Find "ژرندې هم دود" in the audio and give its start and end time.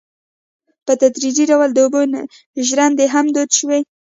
2.67-3.49